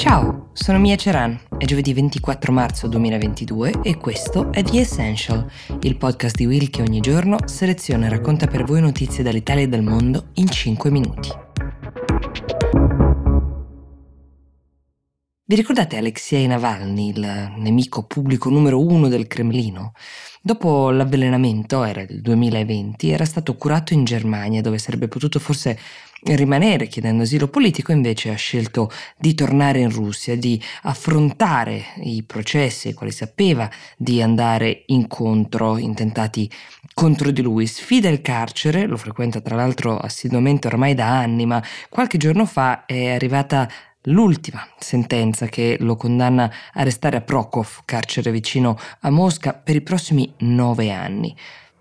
[0.00, 5.46] Ciao, sono Mia Ceran, è giovedì 24 marzo 2022 e questo è The Essential,
[5.82, 9.68] il podcast di Will che ogni giorno seleziona e racconta per voi notizie dall'Italia e
[9.68, 11.28] dal mondo in 5 minuti.
[15.44, 19.92] Vi ricordate Alexei Navalny, il nemico pubblico numero uno del Cremlino?
[20.40, 25.78] Dopo l'avvelenamento, era il 2020, era stato curato in Germania, dove sarebbe potuto forse
[26.24, 32.88] rimanere chiedendo asilo politico, invece ha scelto di tornare in Russia, di affrontare i processi
[32.88, 36.50] ai quali sapeva di andare incontro, intentati
[36.94, 37.66] contro di lui.
[37.66, 42.84] Sfida il carcere, lo frequenta tra l'altro assiduamente ormai da anni, ma qualche giorno fa
[42.84, 43.68] è arrivata
[44.04, 49.82] l'ultima sentenza che lo condanna a restare a Prokov, carcere vicino a Mosca, per i
[49.82, 51.36] prossimi nove anni.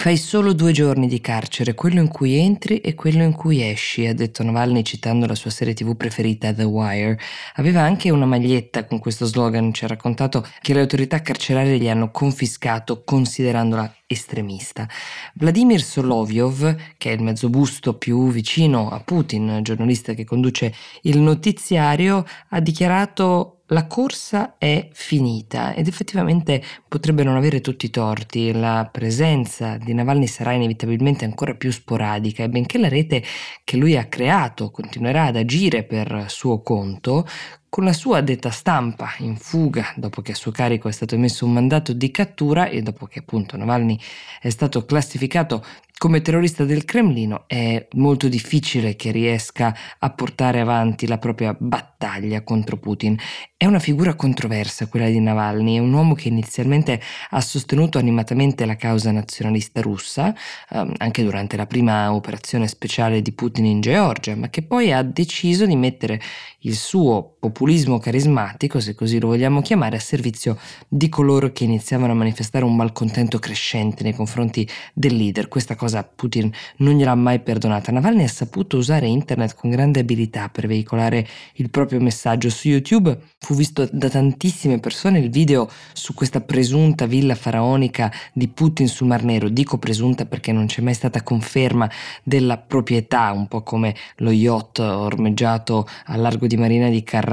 [0.00, 4.06] Fai solo due giorni di carcere, quello in cui entri e quello in cui esci,
[4.06, 7.18] ha detto Navalny citando la sua serie tv preferita The Wire.
[7.56, 11.86] Aveva anche una maglietta con questo slogan, ci ha raccontato che le autorità carcerarie gli
[11.86, 14.88] hanno confiscato considerandola estremista.
[15.34, 22.24] Vladimir Solovyov, che è il mezzobusto più vicino a Putin, giornalista che conduce il notiziario,
[22.48, 28.88] ha dichiarato la corsa è finita ed effettivamente potrebbe non avere tutti i torti, la
[28.90, 33.22] presenza di Navalny sarà inevitabilmente ancora più sporadica e benché la rete
[33.64, 37.26] che lui ha creato continuerà ad agire per suo conto,
[37.70, 41.46] con la sua detta stampa in fuga dopo che a suo carico è stato emesso
[41.46, 43.98] un mandato di cattura e dopo che appunto Navalny
[44.40, 45.64] è stato classificato
[46.00, 52.42] come terrorista del Cremlino è molto difficile che riesca a portare avanti la propria battaglia
[52.42, 53.18] contro Putin.
[53.54, 58.64] È una figura controversa quella di Navalny, è un uomo che inizialmente ha sostenuto animatamente
[58.64, 60.34] la causa nazionalista russa,
[60.70, 65.02] ehm, anche durante la prima operazione speciale di Putin in Georgia, ma che poi ha
[65.02, 66.18] deciso di mettere
[66.60, 72.12] il suo populismo carismatico, se così lo vogliamo chiamare, a servizio di coloro che iniziavano
[72.12, 75.48] a manifestare un malcontento crescente nei confronti del leader.
[75.48, 77.90] Questa cosa Putin non gliel'ha mai perdonata.
[77.90, 82.50] Navalny ha saputo usare internet con grande abilità per veicolare il proprio messaggio.
[82.50, 88.48] Su YouTube fu visto da tantissime persone il video su questa presunta villa faraonica di
[88.48, 89.48] Putin sul Mar Nero.
[89.48, 91.90] Dico presunta perché non c'è mai stata conferma
[92.22, 97.28] della proprietà, un po' come lo yacht ormeggiato al largo di Marina di Carrara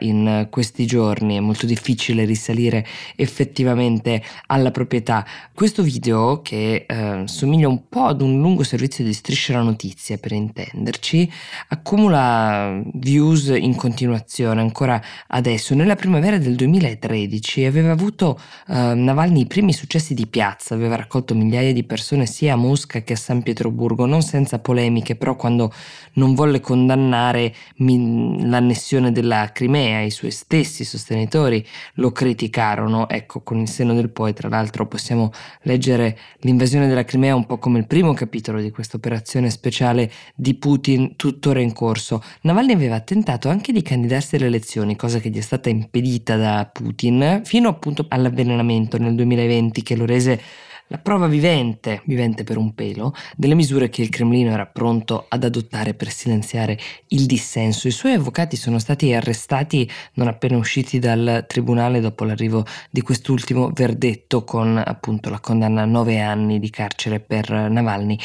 [0.00, 1.36] in questi giorni.
[1.36, 2.86] È molto difficile risalire
[3.16, 5.26] effettivamente alla proprietà.
[5.52, 9.62] Questo video, che eh, somiglia un po' po' ad un lungo servizio di striscia la
[9.62, 11.32] notizia, per intenderci,
[11.68, 15.74] accumula views in continuazione ancora adesso.
[15.74, 21.34] Nella primavera del 2013 aveva avuto eh, Navalny i primi successi di piazza, aveva raccolto
[21.34, 25.72] migliaia di persone sia a Mosca che a San Pietroburgo, non senza polemiche, però quando
[26.14, 31.64] non volle condannare l'annessione della Crimea, i suoi stessi sostenitori
[31.94, 33.08] lo criticarono.
[33.08, 35.30] Ecco, con il seno del poi, tra l'altro, possiamo
[35.62, 40.54] leggere l'invasione della Crimea un po' come il primo capitolo di questa operazione speciale di
[40.54, 42.22] Putin tuttora in corso.
[42.42, 46.68] Navalny aveva tentato anche di candidarsi alle elezioni, cosa che gli è stata impedita da
[46.72, 50.40] Putin, fino appunto all'avvelenamento nel 2020 che lo rese
[50.88, 55.44] la prova vivente, vivente per un pelo, delle misure che il Cremlino era pronto ad
[55.44, 57.88] adottare per silenziare il dissenso.
[57.88, 63.70] I suoi avvocati sono stati arrestati non appena usciti dal tribunale dopo l'arrivo di quest'ultimo
[63.72, 68.18] verdetto con appunto la condanna a nove anni di carcere per Navalny.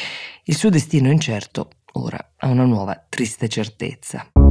[0.44, 4.41] Il suo destino incerto ora ha una nuova triste certezza.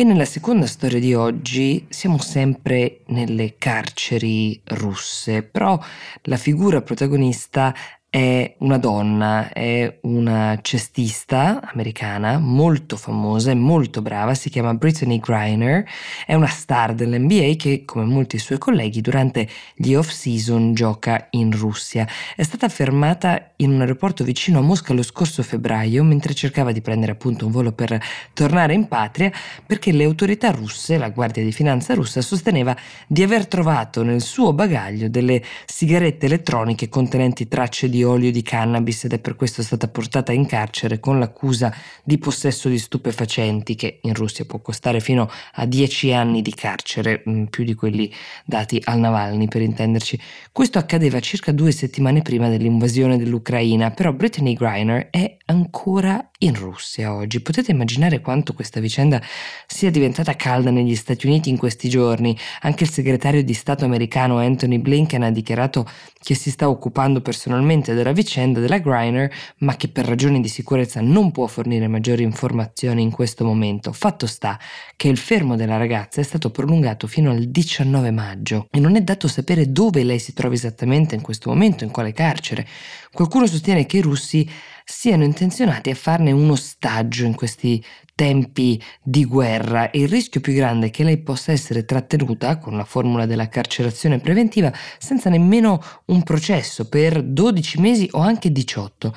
[0.00, 5.78] E nella seconda storia di oggi siamo sempre nelle carceri russe, però
[6.22, 7.74] la figura protagonista
[8.08, 15.20] è una donna, è una cestista americana molto famosa e molto brava, si chiama Brittany
[15.20, 15.86] Griner,
[16.24, 22.08] è una star dell'NBA che, come molti suoi colleghi, durante gli off-season gioca in Russia.
[22.34, 26.80] È stata fermata in un aeroporto vicino a Mosca lo scorso febbraio mentre cercava di
[26.80, 27.98] prendere appunto un volo per
[28.32, 29.30] tornare in patria
[29.66, 32.76] perché le autorità russe, la Guardia di Finanza russa, sosteneva
[33.06, 39.04] di aver trovato nel suo bagaglio delle sigarette elettroniche contenenti tracce di olio di cannabis
[39.04, 44.00] ed è per questo stata portata in carcere con l'accusa di possesso di stupefacenti che
[44.02, 48.12] in Russia può costare fino a 10 anni di carcere, mm, più di quelli
[48.44, 50.18] dati al Navalny per intenderci.
[50.50, 53.49] Questo accadeva circa due settimane prima dell'invasione dell'Ucraina,
[53.94, 57.40] però Brittany Griner è ancora in Russia oggi.
[57.40, 59.20] Potete immaginare quanto questa vicenda
[59.66, 62.36] sia diventata calda negli Stati Uniti in questi giorni.
[62.60, 65.86] Anche il segretario di Stato americano Anthony Blinken ha dichiarato
[66.22, 71.00] che si sta occupando personalmente della vicenda della Griner, ma che per ragioni di sicurezza
[71.00, 73.92] non può fornire maggiori informazioni in questo momento.
[73.92, 74.58] Fatto sta
[74.96, 79.00] che il fermo della ragazza è stato prolungato fino al 19 maggio e non è
[79.00, 82.66] dato sapere dove lei si trova esattamente in questo momento, in quale carcere.
[83.12, 84.48] Qualcuno sostiene che i russi
[84.84, 87.82] siano intenzionati a farne un ostaggio in questi
[88.14, 92.76] tempi di guerra e il rischio più grande è che lei possa essere trattenuta con
[92.76, 99.14] la formula della carcerazione preventiva senza nemmeno un processo per 12 mesi o anche 18.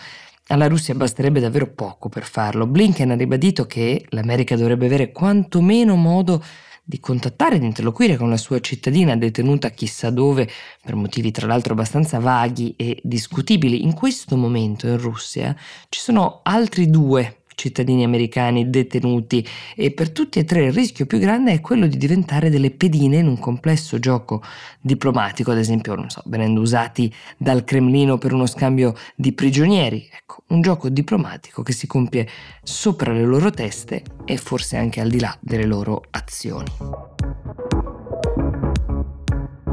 [0.47, 2.67] Alla Russia basterebbe davvero poco per farlo.
[2.67, 6.43] Blinken ha ribadito che l'America dovrebbe avere quantomeno modo
[6.85, 10.49] di contattare, di interloquire con la sua cittadina detenuta chissà dove,
[10.81, 13.83] per motivi tra l'altro abbastanza vaghi e discutibili.
[13.83, 15.55] In questo momento in Russia
[15.87, 19.45] ci sono altri due cittadini americani detenuti
[19.75, 23.17] e per tutti e tre il rischio più grande è quello di diventare delle pedine
[23.17, 24.41] in un complesso gioco
[24.81, 30.07] diplomatico, ad esempio, non so, venendo usati dal Cremlino per uno scambio di prigionieri.
[30.11, 32.27] Ecco, un gioco diplomatico che si compie
[32.61, 36.71] sopra le loro teste e forse anche al di là delle loro azioni.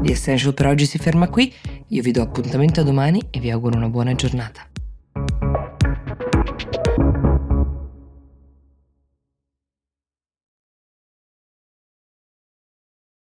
[0.01, 1.53] The Essential per oggi si ferma qui,
[1.89, 4.70] io vi do appuntamento a domani e vi auguro una buona giornata.